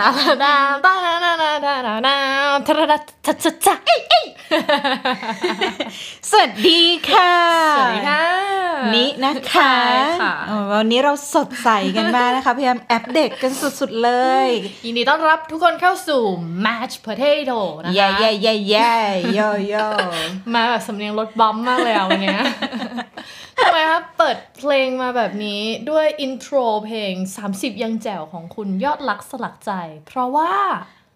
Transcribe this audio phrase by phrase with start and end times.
[0.00, 0.54] ดาดาดา
[0.84, 0.94] ดา
[1.24, 2.16] ดาดาดาดาดา
[2.66, 4.24] ทะดาทะทะทะเอ้ยเอ้ย
[6.30, 7.32] สวัสดีค่ะ
[7.76, 8.24] สวัสดีค่ะ
[8.94, 14.10] นี่นะคะใช่ค่ะเออวันนี้เราสดใสกันมากนะคะ พยายามแอปเด็กกันสุดๆเล
[14.46, 14.48] ย
[14.84, 16.22] ยินดีต้อนรับทุกคนเข้าสู่
[16.64, 18.90] Match Potato นะคะเย่เย่เย่เย่
[19.34, 19.84] โยโย่
[20.54, 22.40] มาแบบสำเนียงรถบัมมากเลยอะวันเนี้ย
[23.60, 27.12] ทำไมครับเปิดเพลงมาแบบนี้ด้วยอินโทรเพลง
[27.48, 29.72] 30 ยังแจ๋วของคุณยอดรักสลักใจ
[30.06, 30.52] เพราะว่า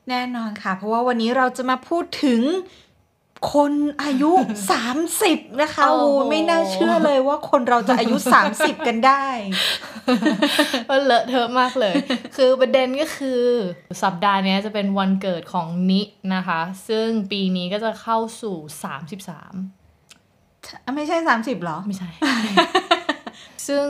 [0.08, 2.42] แน่นอนค่ะ เพราะว่าวันนี้เราจะมาพูดถึง
[3.54, 3.72] คน
[4.02, 4.32] อายุ
[4.96, 8.16] 30 นะคะโอ้โอ้โหไม่น่าเชื่อเลยว่าคนเราจะอายุ
[8.52, 9.24] 30 กันได้
[10.88, 11.94] มันเลอะเทอะมากเลย
[12.36, 13.42] คือประเด็นก็คือ
[14.02, 16.02] สัปดาห์เนี้ยจะเป็นวันเกิดของนิ
[16.34, 18.56] นะคะ ซึ่งปีนี้ก็จะเข้าสู่
[19.20, 19.79] 33
[20.96, 22.08] ไม่ใช่ 30หรอ ไม่ใช่
[23.68, 23.86] ซึ่ง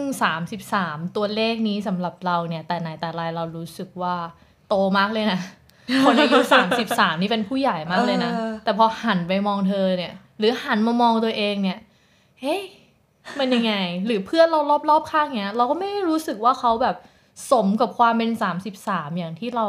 [0.57, 4.15] 33 ตัวเลขนี้สำหรับเราเนี่ยแต่ไหนแต่ไรเรารู้สึกว่า
[4.69, 5.41] โตมากเลยนะ
[6.05, 6.39] คนอายุ
[6.83, 11.79] 33 นี่เป็นผู้ใหญ่มากเลยนะเออแต่พอหันไปมองเธอเนี่ย หรือหันมามองตัวเองเนี่ย
[12.41, 12.63] เฮ้ย
[13.39, 13.75] มันยังไง
[14.07, 16.97] หรือเพื่อนเรารอบๆข้างเนี้ย เราก็ไม่ได้รู้สึกว่าเขาแบบ
[17.51, 18.31] สมกับความเป็น
[18.75, 19.67] 33 อย่างที่เรา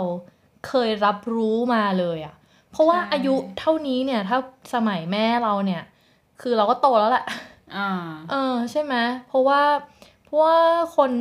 [0.68, 2.36] เคยรับรู้มาเลยอะ่ะ
[2.72, 4.38] เพราะว่าใช่อายุเท่านี้เนี่ย ถ้า
[4.74, 5.82] สมัยแม่เราเนี่ย
[6.42, 7.26] คือเราก็โตแล้วแหละ
[7.76, 7.90] อ่า
[8.32, 8.96] เออใช่ไหม
[9.28, 9.62] เพราะว่า
[10.26, 10.56] เพราะว่า
[10.98, 11.12] คน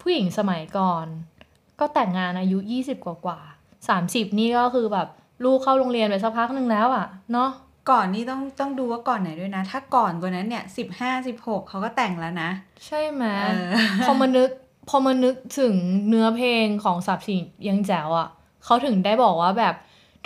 [0.00, 1.06] ผู้หญิงสมัยก่อน
[1.80, 3.40] ก็แต่งงานอายุยี่สิบกว่ากว่า
[3.88, 5.08] สามสิบนี่ก็คือแบบ
[5.44, 7.50] ลูกเข้าโรงเรียนไปสักพักหนึ่งแล้วอะ่ะเนาะ
[7.90, 12.50] ก่อนนี่ต้องต้องดูว่าก่อนไหนด้วยนะ ถ้าก่อนกว่านั้นเนี่ยสิบห้าสิบหกเขาก็แต่งแล้วนะ
[12.86, 13.68] ใช่ไหมเออ
[14.04, 14.50] พอมานึก
[14.88, 15.74] พอมานึกถึง
[16.08, 17.36] เนื้อเพลงของสับสิ
[17.68, 18.28] ยังแจ๋วอะ่ะ
[18.64, 19.74] เขาถึงได้บอกว่าแบบ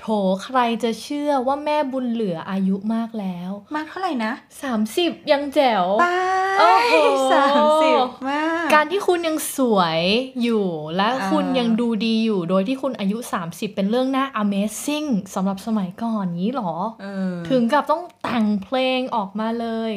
[0.00, 0.06] โถ
[0.44, 6.16] ใครจะเชื่อว่าแม่บุญเหลืออายุมากแล้ว มากเท่าไหร่นะสามสิบยังแจ๋วป้า
[6.60, 6.94] โอ้โห
[7.32, 10.00] สามสิบมาก การที่คุณยังสวย
[10.42, 19.92] อยู่และอ่าคุณยังดูดีอยู่ โดยที่คุณอายุ 30 เป็นเรื่องน่า Amazing สำหรับสมัยก่อนนี้หรอเออถึงกับต้องแต่งเพลงออกมาเลย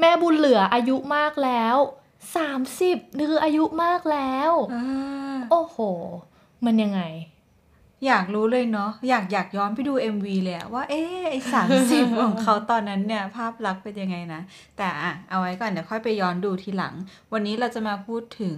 [0.00, 1.76] แม่บุญเหลืออายุมากแล้ว
[2.48, 5.76] 30คืออายุมากแล้วอ่าโอ้โห
[6.64, 7.02] มันยังไง
[8.06, 14.40] อยากรู้เลยเนาะอยากอยากย้อนไปดู MV เลยอะว่าเอ๊ไอสามสิบของเขาตอนนั้นเนี่ย ภาพลักษณ์เป็นยังไงนะ
[14.76, 16.94] แต่อะเอาไว้ก่อนเดี๋ยวค่อยไปย้อนดูทีหลัง
[17.32, 18.56] วันนี้เราจะมาพูดถึง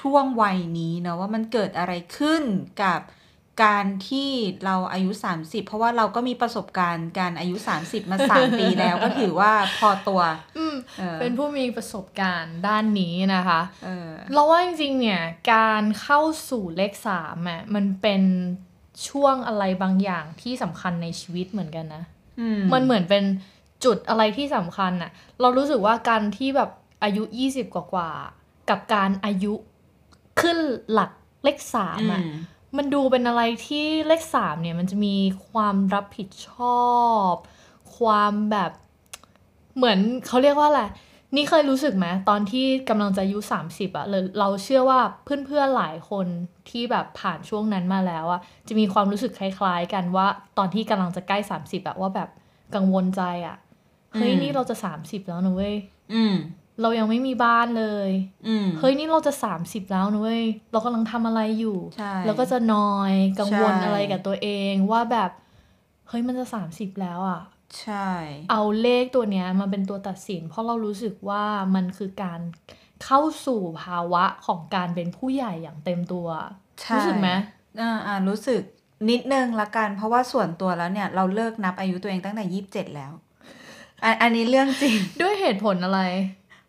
[0.00, 2.42] ช่วงวัยนี้เนาะว่ามันเกิดอะไรขึ้น
[2.82, 3.00] กับ
[3.64, 4.30] การที่
[4.64, 5.10] เราอายุ
[5.40, 10.20] 30 เพราะว่าเราก็มีประสบการณ์การอายุ 30 มา 3 ปีแล้วก็ถือว่าพอตัว
[10.58, 10.63] อื
[10.98, 15.20] เออเป็นผู้มีประสบการณ์ด้านนี้นะคะเออเราว่าจริงๆเนี่ย
[15.52, 18.22] การเข้าสู่เลขสามอะมันเป็น
[19.08, 22.04] ช่วงอะไรบางอย่างที่สำคัญในชีวิตเหมือนกันนะ
[22.40, 23.24] อืมมันเหมือนเป็น
[23.84, 26.70] จุดอะไรที่สำคัญอะ เรารู้สึกว่าการที่แบบ
[27.02, 27.22] อายุ
[27.54, 29.54] 20กว่าๆกับการอายุ
[30.40, 30.58] ขึ้น
[30.92, 31.10] หลัก
[31.44, 32.34] เลขสามอะอืม
[32.76, 35.16] มันดูเป็นอะไรที่เลขสามเนี่ยมันจะมี
[35.48, 36.84] ความรับผิดชอ
[37.30, 37.32] บ
[37.96, 38.72] ความแบบ
[39.76, 40.82] เหมือนเขาเรียกว่าอะไร
[41.36, 46.26] นี่เคยรู้สึกไหมตอนที่กำลังจะอายุ30อะเราเราเชื่อว่าเพื่อนๆหลายคน
[46.70, 50.26] ที่แบบผ่านช่วงนั้นมาแล้วอะจะมีความรู้สึกคล้าย ๆ กันว่า
[50.58, 52.28] ตอนที่กำลังจะใกล้30อะว่าแบบ
[52.74, 53.56] กังวลใจอะ
[54.14, 55.74] เฮ้ยอืมนี่เราจะ30แล้วนะเว้ย
[56.14, 56.34] อืม
[56.80, 58.10] เรายังไม่มีบ้านเลย
[58.46, 60.42] อืมเฮ้ยนี่เราจะ30แล้วนะเว้ย
[60.72, 65.30] เรากำลังทำอะไรอยู่ใช่แล้วก็จะนอยกังวลใช่อะไรกับตัวเองว่าแบบ
[66.08, 67.40] เฮ้ยมันจะ30แล้วอะ
[67.82, 68.08] ใช่
[68.50, 72.40] เอาเลขตัวเนี้ยมาเป็นตัวตัดสิน เพราะเรารู้สึกว่ามันคือการ
[73.04, 76.28] เข้าสู่ภาวะของการเป็นผู้ใหญ่อย่างเต็มตัว
[76.82, 77.30] ใช่รู้สึกไหม
[77.80, 78.62] อ่าอ่ารู้สึก
[79.10, 83.12] นิดนึงละกัน เพราะว่าส่วนตัวแล้วเนี่ย เราเลิกนับอายุตัวเองตั้งแต่ยี่สิบเจ็ดแล้ว
[84.04, 86.00] อันอันนี้เรื่องจริง ด้วยเหตุผลอะไร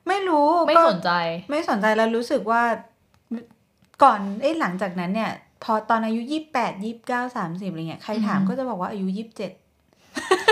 [0.08, 1.12] ไม่รู้ไม่ก็สนใจ
[1.50, 2.64] ไม่สนใจแล้วรู้สึกว่า
[4.04, 5.32] ก่อนเอ้หลังจากนั้นเนี่ย
[5.64, 9.52] พอตอนอายุยี่แปดยี่เก้าสามสิบอะไรเงี้ยใครถามอืมก็จะบอกว่าอายุยี่สิบเจ็ด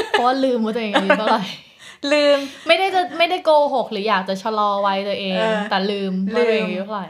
[0.10, 1.44] เพราะว่าลืมว่าตัวเองอายุเท่าไหร่
[2.14, 2.38] ลืม
[2.68, 7.10] ไม่ได้จะไม่ได้โกหกหรืออยากจะชะลอวัยตัวเองเออแต่ลืมว่าตัวเองลืมอายุเท่าไหร่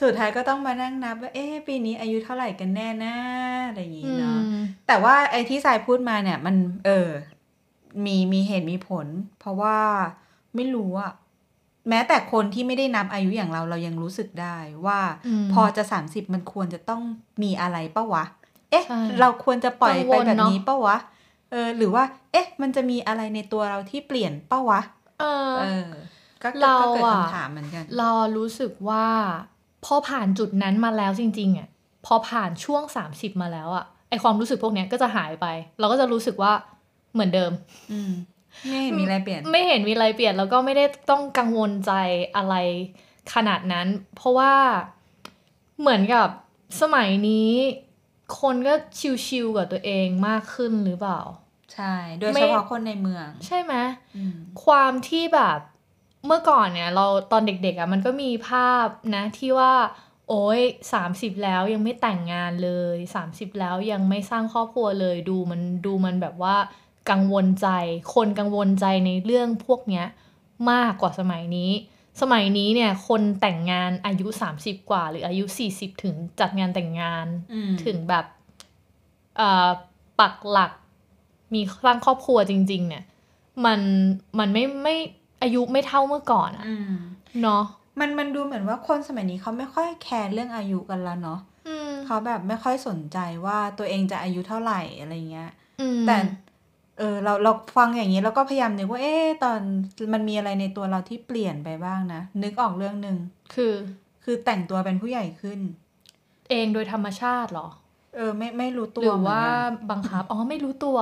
[0.00, 3.14] สุดท้ายก็ต้องมานั่งนับว่าเอ๊ะปีนี้อายุเท่าไหร่กันแน่นะ
[3.68, 6.56] อะไรอย่างงี้อืเนาะมแต่ว่าไอ้ที่สายพูดมาเนี่ย มัน
[6.86, 7.10] เออ
[8.04, 9.06] มีมีเหตุมีผล
[9.40, 9.78] เพราะว่า
[10.54, 11.12] ไม่รู้อะ
[11.88, 14.56] แม้แต่คนที่ไม่ได้นับอายุอย่างเราเรายังรู้สึกได้
[14.86, 17.02] ว่าอืมพอจะสามสิบมันควรจะต้อง
[17.42, 18.24] มีอะไรปะวะ
[18.70, 20.96] เอ๊ะใช่เราควรจะปล่อยกังไปวลแบบเนอะนี้ปะวะ
[21.50, 24.80] เออหรือว่า เอ๊ะ มันจะมีอะไรในตัวเราที่เปลี่ยนปะวะ
[25.20, 25.88] เออเออ
[26.42, 29.06] ก็ก็เราก็เกิดอะคำถามเหมือนกัน เรารู้สึกว่า
[29.84, 31.68] พอผ่านจุดนั้นมาแล้วจริง ๆอะ
[32.06, 32.82] พอผ่านช่วง
[33.12, 35.46] 30 มาแล้วอะไอความรู้สึกพวกเนี้ยก็จะหายไป
[35.78, 36.52] เราก็จะรู้สึกว่า
[37.12, 37.52] เหมือนเดิม
[37.92, 38.12] อืม
[38.68, 41.92] ไม่เห็นมีอะไรเปลี่ยน ไม่เห็นมีอะไรเปลี่ยนแล้วก็ไม่ได้ต้องกังวลใจ
[42.36, 42.54] อะไร
[43.34, 43.86] ขนาดนั้น
[44.16, 44.52] เพราะว่า
[45.80, 46.28] เหมือนกับ
[46.80, 47.52] สมัยนี้
[48.40, 48.74] คนก็
[49.26, 51.20] ชิลๆกับตัวเองมากขึ้นหรือเปล่า
[51.74, 53.74] ใช่ โดยไม่เฉพาะคนในเมือง ใช่ไหม
[54.16, 55.58] อืมความที่แบบ
[56.26, 59.74] เมื่อก่อนเนี่ย เราตอนเด็กๆอะ่ะมันก็มีภาพนะที่ว่า
[60.28, 60.60] โอ้ย
[60.92, 66.56] สามสิบแล้วยังไม่แต่งงานเลยสามสิบแล้วยังไม่สร้างครอบครัวเลยดูมันดูมันแบบว่า
[67.10, 67.68] กังวลใจ
[68.14, 70.06] คนกังวลใจในเรื่องพวกเนี้ย
[70.70, 71.70] มากกว่าสมัยนี้
[72.20, 74.26] สมัยนี้เนี่ยคนแต่งงานอายุ
[74.58, 75.44] 30 กว่า หรืออายุ
[75.74, 78.24] 40 ถึงจัดงานแต่งงานอืมถึงแบบ
[79.36, 79.68] เอ่อ
[80.20, 80.72] ปักหลัก
[81.54, 83.04] มีสร้างครอบครัวจริง ๆ เนี่ย
[83.64, 83.80] มัน
[84.38, 84.96] มันไม่ไม่
[85.42, 86.94] อายุไม่เท่าเมื่อก่อนอะอืม
[87.42, 87.62] เนาะ
[88.00, 95.50] มันมันดูเหมือนว่าคนสมัยนี้เขาไม่ค่อยแคร์เรื่องอายุกันแล้วเนาะอืมเขาแบบไม่ค่อยสนใจว่าตัวเองจะอายุเท่าไหร่อะไรเงี้ย
[95.80, 96.16] อืมแต่
[96.98, 99.60] เออเราเราฟังอย่างนี้เราก็พยายามนึกว่าเอ๊ะตอน
[100.12, 103.16] มันมีอะไรในตัวเราที่เปลี่ยนไปบ้างนะนึกออกเรื่องหนึ่ง
[103.54, 103.74] คือ
[104.24, 105.60] คือแต่งตัวเป็นผู้ใหญ่ขึ้น
[106.50, 107.68] เองโดยธรรมชาติเหรอ
[108.16, 110.98] เออไม่ไม่รู้ตัวหรือว่าเหมืนกันบังคับอ๋อไม่รู้ตัว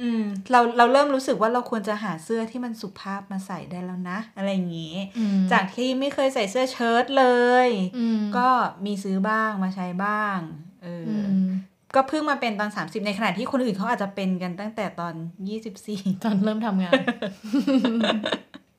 [0.00, 7.26] อืมเราเราเริ่มรู้สึกว่าเราควรจะหาเสื้อที่มันสุภาพมาใส่ได้แล้วนะ อะไรอย่างนี้อืมจากที่ไม่เคยใส่เสื้อเชิ้ตเล
[7.66, 7.68] ย
[7.98, 8.48] อืมก็
[8.86, 10.38] มีซื้อบ้างมาใช้บ้าง
[10.82, 11.48] เอออือม
[11.94, 15.14] ก็เพิ่งมาเป็นตอน 30 ในขณะที่คนอื่นเขาอาจจะเป็นกันตั้งแต่ตอน
[15.68, 17.00] 24 ตอนเริ่มทำงาน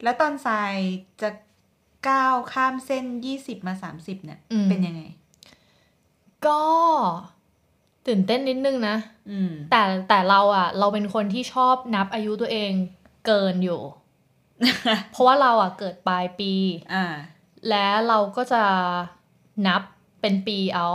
[0.03, 0.73] แล้วตอนทราย
[1.21, 1.29] จะ
[2.09, 3.05] ก้าวข้ามเส้น
[3.35, 5.01] 20 มา 30 เนี่ยอืมเป็นยังไง
[6.47, 6.63] ก็
[8.09, 8.97] ตื่นเต้นนิดนึงนะ
[9.31, 12.71] อืมแต่แต่เราอะเราเป็นคนที่ชอบนับอายุตัวเอง
[13.27, 13.81] เกินอยู่
[15.11, 16.53] เพราะว่าเราอะเกิดปลายปี
[16.93, 17.05] อ่า
[17.69, 18.63] และเราก็จะ
[19.67, 19.81] นับ
[20.21, 20.87] เป็นปีเอา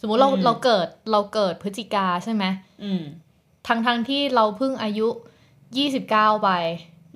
[0.00, 2.44] สมมุติเราอืมเราเกิดเราเกิดพฤศจิกาใช่ไหม
[2.82, 3.02] อืม
[3.66, 5.08] ทั้งทั้งที่เราเพิ่งอายุ
[5.76, 6.50] 29ไป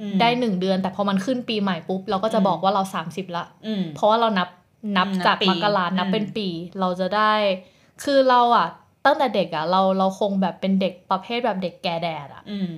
[0.01, 4.49] อืมได้หนึ่งเดือน แต่พอมันขึ้นปีใหม่ปุ๊บ เราก็จะอืมบอกว่าเรา30ละอืมเพราะว่าเรานับ
[4.97, 6.49] นับอืมนับจากปีมกรานับอืมเป็นปี
[6.81, 7.33] เราจะได้
[8.05, 8.69] คือเราอะ
[9.05, 12.69] ตั้งแต่เด็กอะเราเราคงแบบเป็นเด็กประเภทแบบเด็กแก่แดดอะอืม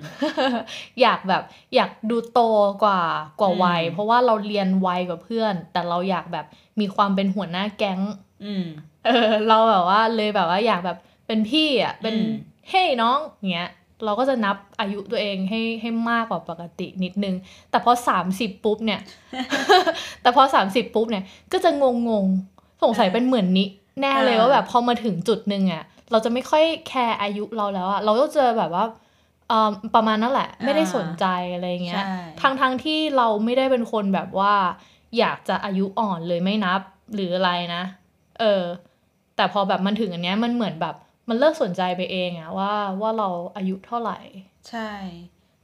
[1.00, 1.42] อยากแบบ
[1.74, 2.40] อยากดูโต
[2.84, 3.00] กว่า
[3.40, 6.46] กว่าอืมวัย เพราะว่าเราเรียนไวกว่าเพื่อน แต่เราอยากแบบ
[6.80, 8.00] มีความเป็นหัวหน้าแก๊ง
[8.44, 8.66] อืม
[9.06, 12.30] เออ เราแบบว่าเลยแบบว่าอยากแบบเป็นพี่อะเป็นอืม
[12.68, 13.18] เฮ้ยน้อง
[13.52, 13.70] เงี้ย
[14.04, 17.34] เราก็จะนับอายุตัวเองให้ให้มากกว่าปกตินิดนึง
[17.70, 19.00] แต่พอสามสิบปุ๊บเนี่ย
[20.22, 23.68] แต่พอสามสิบปุ๊บเนี่ย ก็จะงงงๆสงสัยเป็นเหมือนนี้
[24.00, 28.84] แน่เลยเออว่าแบบพอมาถึงจุดหนึ่งอะ เราจะไม่ค่อยแคร์อายุเราแล้วอะเราก็จะแบบว่า
[29.48, 34.54] เอ่อประมาณนั่นแหละ ไม่ได้สนใจอะไรเงี้ยใช่ทั้งทั้งที่เราไม่ได้เป็นคนแบบว่า
[35.18, 36.80] อยากจะอายุอ่อนเลยไม่นับ
[37.14, 37.82] หรืออะไรนะ
[38.40, 38.64] เออ
[39.36, 40.94] แต่พอแบบมันถึงอันเนี้ยมันเหมือนแบบ
[41.28, 44.18] มันเลิกสนใจไปเองอะว่าว่าเราอายุเท่าไหร่
[44.68, 44.90] ใช่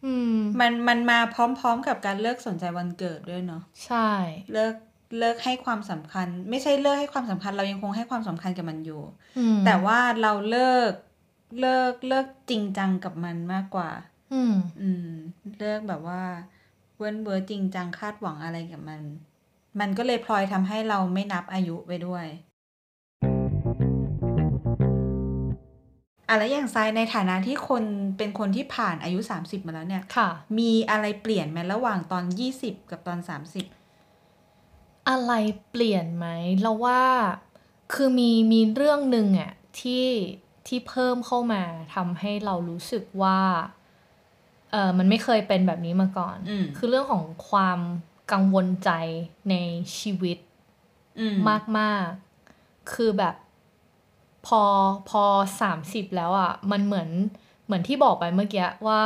[0.05, 4.11] อืมมันมันมาพร้อมๆกับการเลิกสนใจวันเกิดด้วยเนาะใช่
[4.53, 4.75] เลิก
[5.19, 9.03] เลิกให้ความสำคัญ ไม่ใช่เลิกให้ความสำคัญ เรายังคงให้ความสำคัญกับมันอยู่
[9.39, 10.93] อืมแต่ว่าเราเลิก
[11.61, 13.91] เลิกเลิกจริงจังกับมันมากกว่า
[14.33, 15.11] อืม อืม
[15.59, 16.23] เลิกแบบว่า
[16.99, 19.01] เว้นเวอร์จริงจังคาดหวังอะไรกับมัน
[19.81, 22.27] มันก็เลยพลอยทำให้เราไม่นับอายุไปด้วย
[26.29, 27.85] อะแล้วอย่างทรายในฐานะที่คน
[28.19, 30.29] เป็นคนที่ผ่านอายุ 30 มาแล้วเนี่ยค่ะ
[30.59, 32.25] มีอะไรเปลี่ยนไหมระหว่างตอน
[32.59, 33.88] 20 กับตอน 30
[35.09, 35.33] อะไร
[35.71, 36.27] เปลี่ยนไหม
[36.63, 37.03] เราว่า
[37.95, 40.07] คือมีมีเรื่องหนึ่งอะที่
[40.67, 41.63] ที่เพิ่มเข้ามา
[41.95, 43.41] ทำให้เรารู้สึกว่า
[44.71, 47.79] เออมันไม่เคยเป็นแบบนี้มาก่อนอืมคือเรื่องของความ
[48.33, 48.91] กังวลใจ
[49.51, 49.55] ใน
[49.99, 50.39] ชีวิต
[51.21, 51.37] อืม
[51.79, 53.35] มากๆคือแบบ
[54.47, 54.63] พอ
[55.11, 55.23] พอ
[55.61, 57.09] สามสิบแล้วอะ่ะ มันเหมือน
[57.67, 59.03] เหมือนที่บอกไปเมื่อกี้ว่า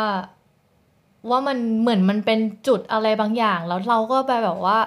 [1.31, 4.79] ว่ามันเหมือนมันเป็นจุดอะไรบางอย่าง แล้วเราก็ไปแบบว่า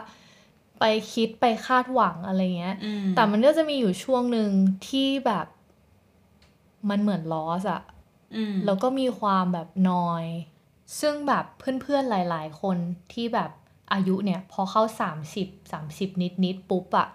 [0.80, 4.50] ไปคิดไปคาดหวังอะไรเงี้ยอืมแต่มันก็จะมีอยู่ช่วงหนึ่ง
[4.88, 5.48] ที่แบบ
[6.90, 7.82] มันเหมือนลอสอะ
[8.36, 10.26] อืมแล้วก็มีความแบบนอย
[11.00, 11.46] ซึ่งแบบ
[11.82, 12.78] เพื่อนๆหลาย ๆ คน
[13.14, 13.52] ที่แบบ
[13.94, 16.10] อายุเนี่ย พอเข้าสามสิบสามสิบ
[16.44, 17.08] นิดๆปุ๊บอะ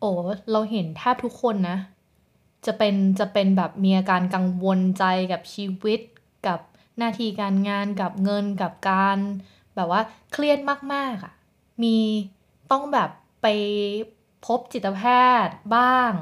[0.00, 0.10] โอ้
[0.50, 1.78] เราเห็นแทบทุกคนนะ
[2.66, 6.00] จะเป็นจะเป็นแบบมีอาการกังวลใจกับชีวิต
[6.46, 6.60] กับ
[6.98, 9.18] หน้าที่การงานกับเงินกับการ
[9.74, 10.00] แบบว่า
[10.32, 10.58] เครียด
[10.92, 11.34] มากๆอะ
[11.82, 11.96] มี
[12.70, 13.10] ต้องแบบ
[13.42, 13.46] ไป
[14.46, 15.02] พบจิตแพ
[15.46, 16.12] ทย์บ้าง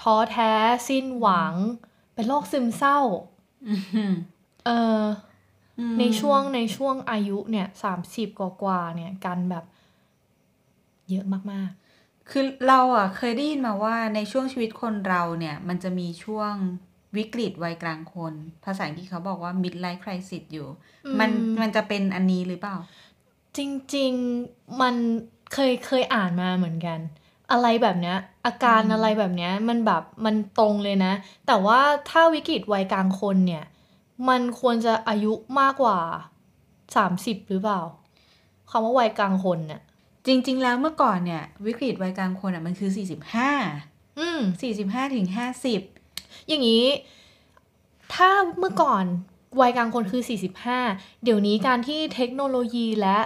[0.00, 0.52] ท้อแท้
[0.88, 1.54] สิ้นหวัง
[2.14, 2.98] เป็นโรคซึมเศร้า
[3.68, 3.74] อื
[4.10, 4.14] ม
[4.66, 4.70] เอ
[5.00, 5.02] อ
[5.78, 9.64] อืมในช่วงในช่วงอายุเนี่ยสามสิบกว่าๆเนี่ยกันแบบ
[11.10, 11.70] เยอะมาก
[12.30, 16.54] คือเราอะเคยได้ยินมาว่าในช่วงชีวิตคนเราเนี่ย มันจะมีช่วง
[17.16, 18.34] วิกฤตวัยกลางคน
[18.64, 20.68] ภาษาอังกฤษเขาบอกว่า midlife crisis อยู่
[21.06, 23.60] อืมมันมันจะเป็นอันนี้หรือเปล่าๆจ
[23.96, 24.12] ริง
[24.46, 24.94] ๆ มัน
[25.54, 26.98] เคยเคยอ่านมาเหมือนกัน
[27.52, 31.12] อะไรแบบเนี้ย อาการอืมอะไรแบบเนี้ย มันแบบมันตรงเลยนะ
[31.46, 31.80] แต่ว่า
[32.10, 33.64] ถ้าวิกฤตวัยกลางคนเนี่ย
[34.28, 35.98] มันควรจะอายุมากกว่า
[36.96, 37.80] สามสิบหรือเปล่า
[38.70, 39.80] คำว่าวัยกลางคนเนี่ย
[40.26, 42.90] จริง ๆ แล้วเมื่อก่อนเนี่ย วิกฤตวัยกลางคนอะมันคือ
[43.54, 44.40] 45อืม
[44.78, 45.26] 45ถึง
[45.86, 46.86] 50อย่างนี้
[48.14, 49.04] ถ้าเมื่อก่อน
[49.60, 50.22] วัยกลางคนคือ
[50.72, 53.18] 45 เดี๋ยวนี้การที่เทคโนโลยีและ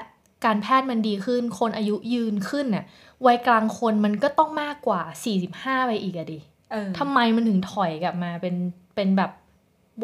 [0.44, 2.84] การแพทย์มันดีขึ้น คนอายุยืนขึ้นน่ะ
[3.26, 5.00] วัยกลางคนมันก็ต้องมากกว่า
[5.44, 6.40] 45 ไปอีกอะดิ
[6.72, 8.54] เออทำไมมันถึงถอยกลับมาเป็น
[8.94, 9.30] เป็นแบบ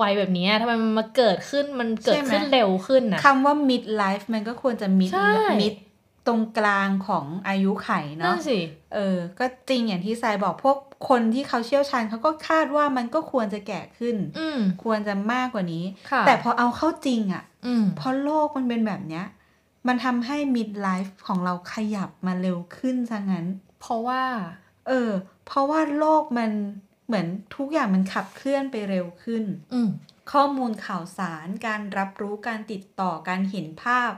[0.00, 5.74] วัยแบบนี้ทำไมมันมาเกิดขึ้นมันเกิดขึ้นเร็วขึ้นน่ะคำว่า mid life มันก็ควรจะ mid ใช่ mid
[6.26, 8.58] ตรงกลางของอายุไขนั่เนาะนสิ
[8.94, 10.76] เออ ก็จริงอย่างที่ทรายบอกพวก
[11.08, 19.24] คนที่เขาเชี่ยวชาญเขาก็คาดว่ามันก็ควรจะแก่ขึ้นอืมควรจะมากกว่านี้ค่ะแต่พอเอาเข้าจริงอะ่ะอืมเพราะโลกมันเป็นแบบเนี้ย
[19.86, 23.46] มันทำให้ mid life ของเราขยับมาเร็วขึ้นซะงั้น
[23.80, 24.22] เพราะว่า
[24.88, 25.10] เออ
[25.46, 26.50] เพราะว่าโลกมัน
[27.06, 27.26] เหมือน
[27.56, 29.88] ทุกอย่างมันขับเคลื่อนไปเร็วขึ้นอืม
[30.32, 34.12] ข้อมูลข่าวสาร การรับรู้การติดต่อการเห็นภาพ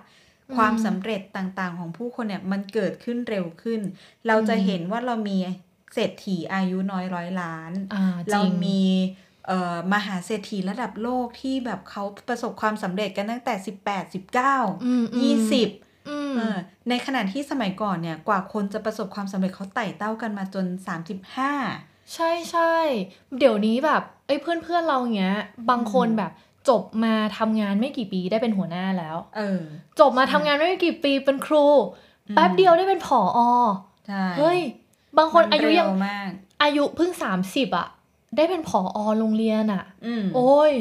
[0.48, 3.80] อืมความสำเร็จต่างๆ ของผู้คนเนี่ยมันเกิดขึ้นเร็วขึ้น
[4.26, 5.38] เราจะอืมเห็นว่าเรามี
[5.94, 7.96] เศรษฐีอายุน้อยร้อยล้านอ่า
[8.26, 9.25] จเราริงมีเอ่อ
[9.92, 13.54] มหาเศรษฐีระดับโลกที่แบบเขาประสบความสำเร็จกันตั้งแต่
[13.86, 20.66] 18 19อืมอืม20อืมเออในขณะที่สมัยก่อนเนี่ยกว่าคนจะประสบความสำเร็จเขาไต่เต้ากันมาจน
[21.40, 22.74] 35 ใช่ใช่
[23.38, 25.36] เดี๋ยวนี้แบบเอ้ยเพื่อนเพื่อนเราเงี้ย
[25.70, 26.32] บางคนแบบ
[26.68, 29.60] จบมาทำงานไม่กี่ปีได้เป็นหัวหน้าแล้ว เออ
[30.00, 31.66] จบมาทำงานไม่กี่ปีเป็นครู
[32.28, 33.40] อืมแป๊บเดียวได้เป็นผออ
[34.08, 34.60] ใช่เฮ้ย
[35.18, 36.30] บางคนมัอายุยังเร็วมาก
[36.62, 37.88] อายุเพิ่งสามสิบอะ
[38.36, 40.72] ได้เป็นผออโรงเรียนอะอืมโอ้ย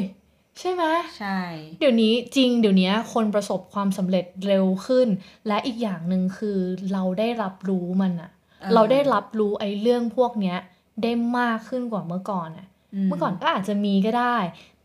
[0.58, 0.84] ใช่ไหม
[1.18, 1.38] ใช่
[1.78, 5.08] เดี๋ยวนี้จริงเดี๋ยวนี้คนประสบความสำเร็จเร็วขึ้น
[5.48, 6.58] และอีกอย่างหนึ่งคือ
[6.92, 8.30] เราได้รับรู้มันอะ
[8.74, 10.58] เราได้รับรู้ไอ้เรื่องพวกเนี้ย
[11.02, 12.66] ได้มากขึ้นกว่าเมื่อก่อนอะ
[13.08, 14.36] เมื่อก่อนก็อาจจะมีก็ได้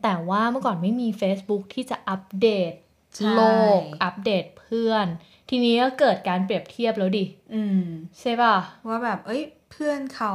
[0.04, 2.72] แต่ว่าเมื่อก่อนไม่มี Facebook ที่จะอัปเดต
[3.16, 3.42] ใช่โล
[3.80, 5.06] กอัปเดตเพื่อน
[5.50, 7.82] ทีนี้ก็เกิดการเปรียบเทียบแล้วดิอืม
[8.20, 8.56] ใช่ป่ะ
[8.88, 10.34] ว่าแบบ เอ้ย เพื่อนเขา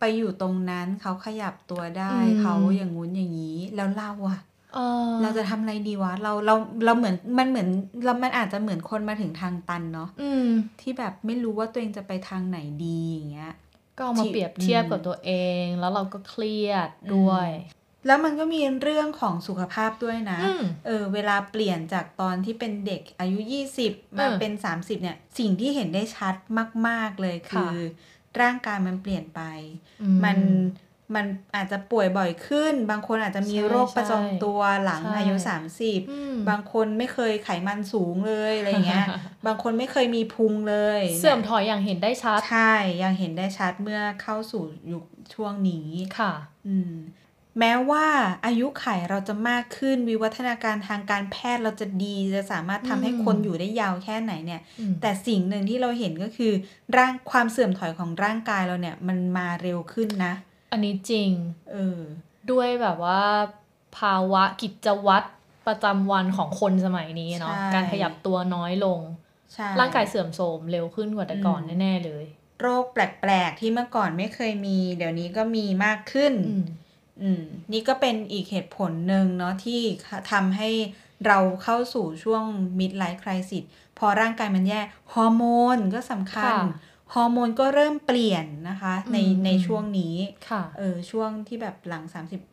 [0.00, 4.40] ไปอยู่ตรงนั้นเขาขยับตัวได้อืมเขาอย่างงู้นอย่างนี้แล้วเราอะ
[4.74, 4.78] เอ
[5.08, 7.68] อเราจะทำอะไรดีวะเราเราเราเหมือนมันเหมือน
[8.04, 10.48] เรามันอาจจะเหมือนคนมาถึงทางตันเนาะอืม
[10.80, 13.54] ที่แบบไม่รู้ว่าตัวเองจะไปทางไหนดีอย่างเงี้ย
[13.96, 17.50] ก็เอามาที่เปรียบเทียบอืมกับตัวเอง แล้วเราก็เครียดด้วย
[18.06, 23.38] แล้วมันก็มีเรื่องของสุขภาพด้วยนะอืมเออเวลาเปลี่ยนจากตอนที่เป็นเด็กอายุ
[23.80, 26.34] 20 มาเออเป็น 30 เนี่ย สิ่งที่เห็นได้ชัด
[26.86, 27.76] มาก ๆเลยคือ
[28.42, 29.40] ร่างกายมันเปลี่ยนไป
[30.02, 30.38] อืมัน
[31.14, 31.26] มัน
[31.56, 39.06] อาจจะป่วยบ่อยขึ้น บางคนอาจจะมีใช่โรคประจำตัวหลังใช่อายุอืม30บางคนไม่เคยไขมันสูงเลยอะไรเงี้ย
[39.46, 45.04] บางคนไม่เคยมีพุงเลย เสื่อมถอยอย่างเห็นได้ชัด ใช่ ยังเห็นได้ชัดเมื่อเข้าสู่ยุค
[45.34, 46.32] ช่วงนี้ ค่ะ
[46.68, 46.92] อืม
[47.58, 48.06] แม้ว่า
[48.46, 56.52] อายุไขเราจะมากขึ้นวิวัฒนาการทางการแพทย์เราจะดีจะสามารถทำให้อืมคนอยู่ได้ยาวแค่ไหนเนี่ยอืมแต่สิ่งหนึ่งที่เราเห็นก็คือ
[56.96, 60.34] ร่างความเสื่อมถอยของร่างกายเราเนี่ย มันมาเร็วขึ้นนะ
[60.72, 61.30] อันนี้จริง
[61.70, 62.00] เออ
[62.50, 63.22] ด้วยแบบว่า
[63.98, 65.28] ภาวะกิจวัตร
[65.66, 69.00] ประจำวันของคนสมัยนี้เนาะใช่การขยับตัวน้อยลง
[69.54, 72.24] ใช่ร่างกายเสื่อมโทรมเร็วขึ้นกว่าแต่ก่อนอืมแน่ๆเลย
[72.60, 76.32] โรคแปลกๆที่เมื่อก่อนไม่เคยมี เดี๋ยวนี้ก็มีมากขึ้น
[77.22, 79.80] อืมอืมนี่ก็เป็นอีกเหตุผลหนึ่งเนาะที่
[80.32, 80.70] ทำให้
[81.26, 82.44] เราเข้าสู่ช่วง
[82.78, 83.64] midlife crisis
[83.98, 84.80] พอร่างกายมันแย่
[85.14, 85.44] ฮอร์โม
[85.76, 90.14] นก็สำคัญค่ะฮอร์โมนก็เริ่มเปลี่ยนนะคะในอืมในอืมช่วงนี้
[90.48, 92.04] ค่ะเออช่วงที่แบบหลัง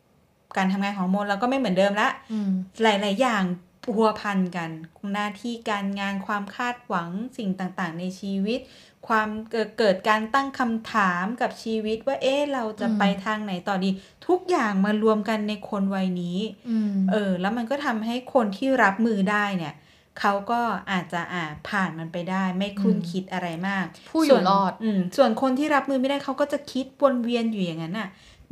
[0.02, 2.50] 30 การทำงานของฮอร์โมนเราก็ไม่เหมือนเดิมละอืม
[2.82, 3.42] หลาย ๆ อย่าง
[3.84, 4.70] พัวพันกัน
[5.12, 7.08] หน้าที่การงานความคาดหวัง
[7.38, 8.60] สิ่งต่าง ๆ ในชีวิต
[9.08, 13.90] ความเกิดเกิดการตั้งคำถามกับชีวิตว่าเอ๊ะเราจะอืมไปทางไหนต่อดี
[14.28, 16.38] ทุกอย่างมารวมกันในคนวัยนี้
[16.70, 19.74] อืมเออ แล้วมันก็ทำให้คนที่รับมือได้เนี่ย
[20.20, 20.60] เขาก็
[20.90, 28.08] อาจจะอ่าผ่านมันไปได้ ไม่คลุ่นอืมคิดอะไรมากผู้อยู่ส่วนรอดอืมส่วนคนที่รับมือไม่ได้เขาก็จะคิดวนเวียนอยู่อย่างนั้นน่ะ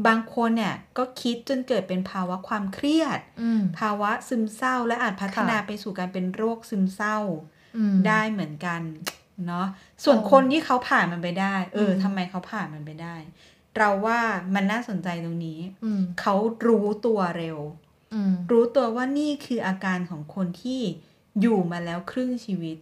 [0.07, 7.19] บางคนเนี่ยก็คิดจนเกิดเป็นภาวะความเครียดอืมภาวะซึมเศร้าและอาจพัฒนาค่ะไปสู่การเป็นโรคซึมเศร้า
[7.77, 8.83] อืมได้เหมือนกัน
[9.47, 9.67] เนาะ
[10.05, 13.17] ส่วนโอ้คนที่เขาผ่านมันไปได้ เอออมทำไมเขาผ่านมันไปได้
[13.79, 14.21] เราว่า
[14.55, 16.35] มันน่าสนใจตรงนี้อืมเขา
[16.67, 17.59] รู้ตัวเร็ว
[18.15, 20.81] อืมรู้ตัวว่านี่คืออาการของคนที่
[21.41, 22.77] อยู่มาแล้วครึ่งชีวิต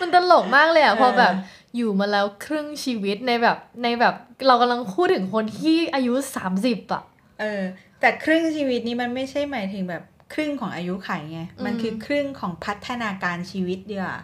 [0.00, 1.32] มันตลกมากเลยอะเออพอแบบ
[1.76, 4.14] อยู่มาแล้วครึ่งชีวิตในแบบในแบบ
[4.46, 7.02] เรากำลังพูดถึงคนที่อายุสามสิบอะ
[7.40, 7.62] เออ
[8.00, 10.02] แต่ครึ่งชีวิตนี้มันไม่ใช่หมายถึงแบบ
[10.34, 14.18] ครึ่งของอายุไขไง มันอืมคือครึ่งของพัฒนาการชีวิตเดียวา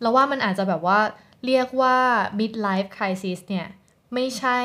[0.00, 1.00] เราว่ามันอาจจะแบบว่า
[1.46, 1.96] เรียกว่า
[2.38, 3.66] midlife crisis เนี่ย
[4.14, 4.58] ไม่ใช่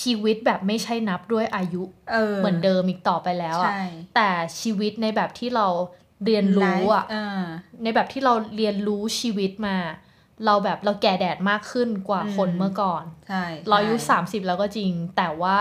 [0.00, 1.82] ชีวิตแบบไม่ใช่นับด้วยอายุ
[2.12, 4.30] เออเหมือนเดิมอีกต่อไปแล้วอะใช่แต่
[4.60, 5.66] ชีวิตในแบบที่เรา
[6.24, 7.44] เรียนรู้อะไลฟ์อ่า
[7.82, 9.76] ในแบบที่เราเรียนรู้ชีวิตมา
[10.46, 15.58] เราแบบเราแก่แดดมากขึ้นกว่าอืมคนเมื่อก่อน ใช่เราอายุใช่สามสิบแล้วก็จริง แต่ว่า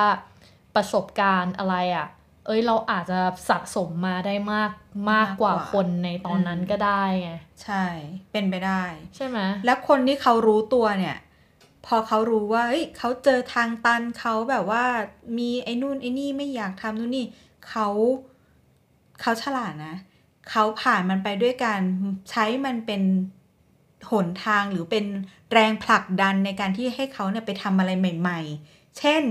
[0.76, 2.08] ประสบการณ์อะไรอะ่ะ
[2.46, 3.20] เอ้ยเราอาจจะ
[3.50, 4.72] สะสมมาได้มาก
[5.12, 7.32] มากกว่าคนในตอนนั้นก็ได้ไง
[7.64, 7.86] ใช่
[8.32, 8.84] เป็นไปได้
[9.16, 11.18] ใช่ไหมแล้วคนที่เขารู้ตัวเนี่ย
[11.86, 14.86] พอเขารู้ว่าเฮ้ยเขาเจอทางตันเขาแบบว่า
[15.38, 17.26] มีไอ้นู่นไอ้นี่ไม่อยากทำนู่นนี่
[17.70, 17.88] เขา
[19.22, 19.96] เขาฉลาดนะ
[20.50, 21.82] เขาผ่านมันไปด้วยการ
[22.30, 23.02] ใช้มันเป็น
[24.12, 25.06] หนทางหรือเป็น
[25.54, 29.24] แรงผลักดันในการที่ให้เขาเนี่ยไปทำอะไรใหม่ ๆ เช่น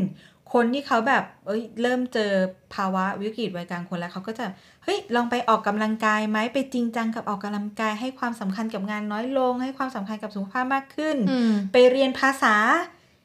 [0.54, 2.32] คนที่เขาแบบ เอ้ย เริ่มเจอ
[2.74, 4.44] ภาวะวิกฤตวัยกลางคนแล้วเขาก็จะ
[4.84, 12.56] เฮ้ย ลองไปออกกำลังกายไหมไปจริงจังกับออกกำลังกายให้ความสำคัญกับงานน้อยลง ให้ความสำคัญกับสุขภาพมากขึ้นอืมไปเรียนภาษา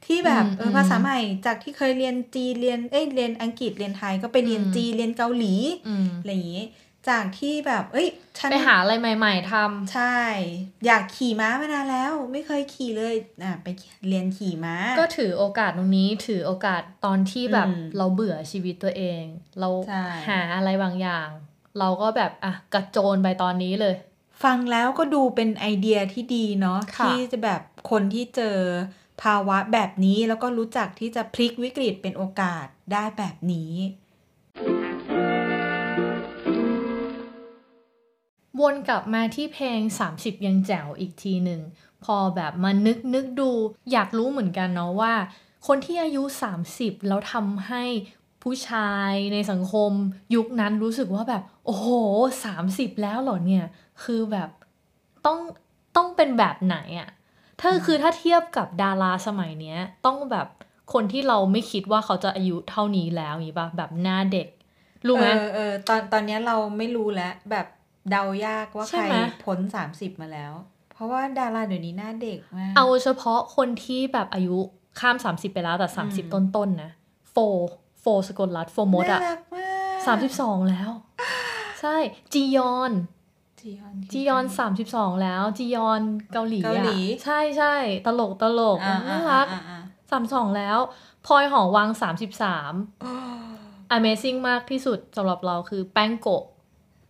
[0.05, 5.53] ที่แบบอืมเออมภาษาใหม่จากที่เคยเรียนจีนเรียนเอ้ยเรียนอังกฤษเรียนไทยก็ไปเรียนอืมจีนเรียนเกาหลี
[5.87, 6.65] อืมอะไรอย่างนี้
[7.09, 10.17] จากที่แบบ เอ้ยฉันไปหาอะไรใหม่ ๆทำใช่
[10.85, 13.67] อยากขี่ม้ามานานแล้ว ไม่เคยขี่เลยอะไป
[14.07, 19.23] เรียนขี่ม้า ก็ถือโอกาสตรงนี้ถือโอกาสตอนที่แบบอืมเราเบื่อชีวิตตัวเอง
[19.59, 21.29] เราใช่หาอะไรบางอย่าง
[21.79, 23.95] เราก็แบบอะกระโจนไปตอนนี้เลย
[24.43, 28.57] ฟังแล้วก็ดูเป็นไอเดียที่ดีเนาะค่ะที่จะแบบคนที่เจอ
[29.23, 33.73] ภาวะแบบนี้แล้วก็รู้จักที่จะพลิกวิกฤตเป็นโอกาสได้แบบนี้
[38.59, 39.79] วนกลับมาที่เพลง
[40.13, 41.61] 30 ยังแจ๋วอีกทีหนึ่ง
[42.03, 43.49] พอแบบมานึกนึกดู
[43.91, 45.13] อยากรู้เหมือนกันเนาะว่า
[45.67, 46.23] คนที่อายุ
[46.65, 47.83] 30 แล้วทำให้
[48.43, 49.91] ผู้ชายในสังคม
[50.35, 51.87] ยุคนั้นรู้สึกว่าแบบ โอ้โห
[52.43, 53.65] 30 แล้วเหรอเนี่ย
[54.03, 54.49] คือแบบ
[55.25, 55.39] ต้อง
[55.95, 57.09] ต้องเป็นแบบไหนอะ
[57.61, 60.47] ถ้าคือถ้าเทียบกับดาราสมัยเนี้ย ต้องแบบ
[60.93, 64.47] คนที่เราไม่คิดว่าเขาจะอายุเท่านี้แล้วอย่างงี้ป่ะแบบหน้าเด็ก
[65.07, 67.65] รู้ไหมเออเออตอนตอนเนี้ยเราไม่รู้แล้วแบบ
[68.09, 69.15] เดายากว่าใช่ใครไหม
[69.45, 70.53] พ้นสามสิบมาแล้ว
[70.93, 74.57] เพราะว่าดาราเดี๋ยวนี้หน้าเด็กมาก เอาเฉพาะคนที่แบบอายุ
[74.99, 76.91] ข้าม30ไปแล้วแต่อืม30ต้นๆนะ
[77.31, 77.37] โฟร์
[78.01, 80.89] โฟร์ ศกลรัตน์โฟร์มดน่ารักมากสามสิบสองแล้ว
[81.81, 81.95] ใช่
[82.33, 82.91] จียอน
[83.59, 86.01] จียอนจียอนสามสิบสองแล้ว จียอน
[86.33, 89.79] เกาหลีเกาหลีอะใช่ใช่ตลกตลกอ่าน่าอ่ารักอ่าอ่า
[90.11, 90.77] สามสองแล้ว
[91.25, 92.73] พลอยหอวังสามสิบสาม
[93.97, 96.43] Amazing มากที่สุดสำหรับเราคือแป้งโกะ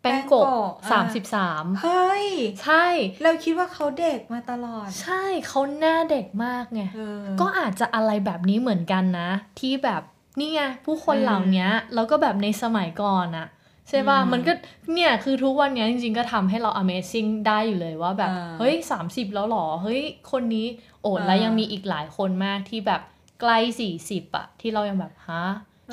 [0.05, 0.45] แป้งโกะ
[0.91, 2.25] สามสิบสามเฮ้ย
[2.63, 2.85] ใช่
[3.23, 10.01] เราคิดว่าเขาเด็กมาตลอด ใช่เขาหน้าเด็กมากไงเออก็อาจจะอะไรแบบนี้เหมือนกันนะ ที่แบบ
[10.39, 13.47] นี่ไงผู้คนอืมเหล่านี้แล้วก็แบบในสมัยก่อนอะ
[13.89, 14.53] ใช่ป่ะอืมมันก็
[14.93, 20.67] เนี่ยคือทุกวันเนี้ยจริงๆก็ทำให้เรา Amazing ได้อยู่เลยว่าแบบอ่าเฮ้ย 30 แล้วเหรอ เฮ้ย คนนี้
[21.01, 23.01] โอดอ่าแล้วยังมีอีกหลายคนมากที่แบบ
[23.41, 23.57] ใกล้
[23.97, 25.45] 40อะที่เรายังแบบฮะ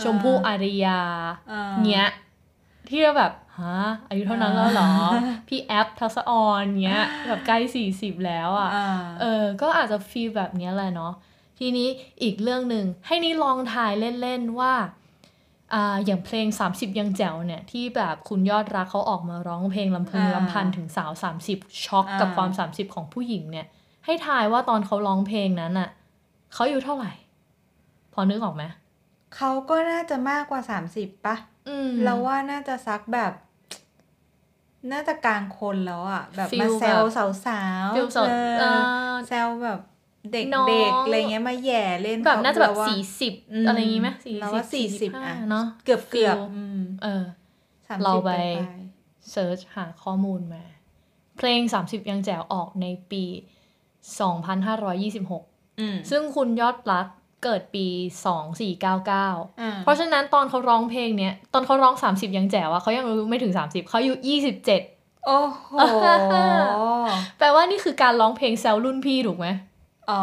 [0.03, 1.01] ชมพู่อาริยา
[1.53, 2.07] อ่าเนี้ย
[2.93, 3.79] ที่เราแบบฮะ
[4.09, 7.59] อายุเท่านั้นแล้วเหรออ่าพี่แอปทัศออนเนี้ยแบบใกล้
[7.93, 8.89] 40แล้วอะอ่า
[9.21, 11.13] เออ ก็อาจจะฟีลแบบเนี้ยแหละเนาะ
[11.59, 11.89] ทีนี้
[12.23, 14.73] อีกเรื่องหนึ่งให้นี่ลองทายเล่นๆว่า
[15.75, 21.11] อ่าอย่างเพลง 30 ยังแจ๋วเนี่ยที่แบบคุณยอดรักเขาออกมาร้องเพลงลำพึงอ่าลำพันถึงสาว
[21.49, 23.67] 30 ช็อกกับอ่าความ 30 ของผู้หญิงเนี่ย
[24.05, 25.89] ให้ทายว่าตอนเขาร้องเพลงนั้นอะ
[26.53, 27.13] เขาอายู่เท่าไหร่
[28.13, 28.65] พอนึกออกไหม
[29.37, 31.52] เขาก็น่าจะมากกว่าสามสิบปะอืม
[32.05, 33.33] เราว่าน่าจะซักแบบ
[34.93, 37.13] น่าจะกลางคนแล้วอะแบบฟีลมาแซวแบบ
[37.47, 39.81] สาวๆฟิลสดเอออ่าแซวแบบ
[40.33, 47.25] เด็กน้องเด็กอะไรเงี้ยมาแหย่เล่นแบบน่าจะแบบเรว่สี่สิบมอะไรอย่างงี้ไหมสี่เราสิว่าบสี่สิบห้าอะเนาะเกือบเกือบฟิลอืมเออ
[47.89, 48.61] สามเราสิบไปไป
[49.31, 50.65] เซิร์ชหาข้อมูลมา
[51.37, 53.25] เพลง30ยังแจ๋วออกในปี
[54.53, 57.07] 2526อืมซึ่งคุณยอดรัก
[57.43, 57.87] เกิดปี
[58.49, 64.15] 2499อ่าเพราะฉะนั้นตอนเขาร้องเพลงเนี้ย ตอนเขาร้อง 30 ยังแจ๋วอะเขายังอายุไม่ถึง 30 เขาอายุ
[64.69, 65.73] 27 โอ้โห
[67.39, 69.47] แปลว่านี่คือการร้องเพลงแซวรุ่นพี่ถูกไหม
[70.11, 70.21] อ๋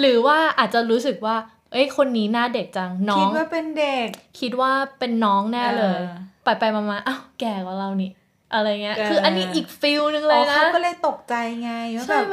[0.00, 1.36] หรือว่าอาจจะรู้สึกว่า
[1.72, 4.08] เอ้ย คนนี้หน้าเด็กจัง น้อคิดงว่าเป็นเด็ก
[4.40, 8.10] คิดว่าเป็นน้องแน่เลยออไปไปๆมาๆอ้าว แก่กว่าเรานี่
[8.54, 12.24] อะไรเงี้ยเออคืออันนี้อีก feel นึงเลอ๋ยอนะเขาก็เลยตกใจไงว่าแบใช่บ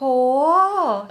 [0.00, 0.06] ไหมโถ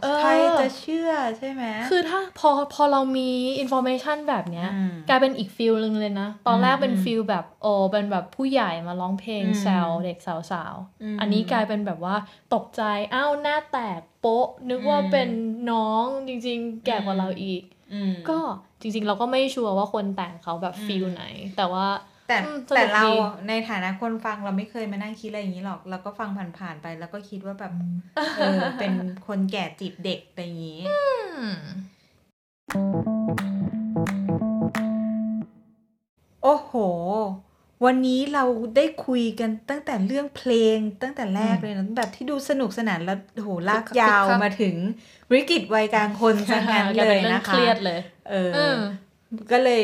[0.01, 12.15] เออใครจะเชื่อใช่ไหมคือถ้าพอพอเรามี information แบบเนี้ยอืมกลายเป็นอีก feel นึงเลยนะ ตอนแรกเป็นอืม feel แบบโอ้เป็นแบบผู้ใหญ่มาร้องเพลงอืมแซวเด็กสาวอืมๆอันนี้กลายเป็นแบบว่า
[12.53, 12.81] ตกใจ
[13.13, 15.29] อ้าวหน้าแตกโป๊ะ นึกว่าอืมเป็น
[15.71, 18.39] น้องจริงๆ แก่กว่าเราอีกอืมก็
[18.81, 21.23] จริงๆ เราก็ไม่ชัวร์ว่าคนแต่งเขาแบบอืมฟิลไหน
[21.57, 21.87] แต่ว่า
[22.29, 23.11] แต่อืมสนุกแต่เราดี
[23.47, 27.73] ในฐานะคนฟังเราไม่เคยมานั่งคิดอะไรอย่างนี้หรอกเราก็ฟังผ่านๆไป แล้วก็คิดว่าแบบ
[28.37, 28.93] เออเป็น
[29.27, 30.97] คนแก่จีบเด็กอะไรอย่างนี้อื
[31.41, 31.51] ม
[36.43, 36.73] โอ้โห
[37.85, 38.43] วันนี้เรา
[38.75, 44.75] ได้คุยกันตั้งแต่เรื่องเพลงตั้งแต่แรกเลยนะแบบที่ดูสนุกสนานแล้วโหลากยาวมาถึง
[45.31, 48.77] วิกฤตวัยกลางคนซะงั้นกลาเลยป็รื่องนะคะเครียดเลย เออเออ
[49.51, 49.83] ก็เลย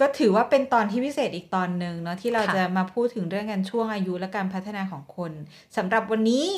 [0.00, 5.32] ก็ถือว่าเป็นตอนที่พิเศษอีกตอนหนึ่งเนาะที่เราค่ะจะมาพูดถึงเรื่องกันช่วงอายุและการพัฒนาของคน
[5.76, 6.48] สำหรับวันนี้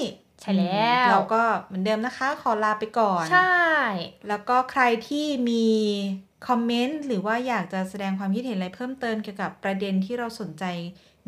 [0.40, 3.56] ใช่แล้ว เราก็เหมือนเดิมนะคะ ขอลาไปก่อน ใช่
[4.28, 5.66] แล้วก็ใครที่มี
[6.48, 10.64] คอมเมนต์หรือว่าอยากจะแสดงความคิดเห็นอะไรเพิ่มเติมเกี่ยวกับประเด็นที่เราสนใจ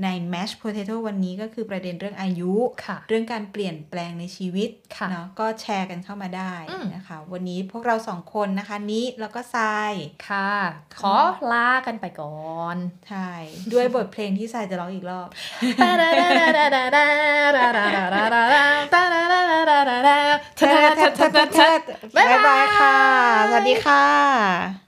[0.03, 2.53] ใน Mash Potato วันนี้ก็คือประเด็นเรื่องอายุ
[2.85, 9.93] ค่ะเรื่องการเปลี่ยนแปลงในชีวิตค่ะเนาะก็แชร์กันเข้ามาได้อืมนะคะ วันนี้พวกเราสองคนนะคะนี้แล้วก็ทราย
[10.29, 10.53] ค่ะ
[11.01, 11.17] ขอ
[11.53, 12.77] ลากันไปก่อน
[13.09, 13.29] ใช่
[13.73, 15.29] ด้วยบทเพลงที่ทรายจะร้องอีกรอบ
[22.17, 22.99] บ๊ายบายค่ะ
[23.51, 24.88] สวัสดีค่ะ